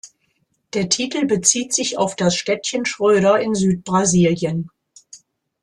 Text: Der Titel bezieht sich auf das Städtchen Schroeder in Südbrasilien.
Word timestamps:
Der 0.73 0.89
Titel 0.89 1.27
bezieht 1.27 1.75
sich 1.75 1.99
auf 1.99 2.15
das 2.15 2.35
Städtchen 2.35 2.85
Schroeder 2.85 3.39
in 3.39 3.53
Südbrasilien. 3.53 4.71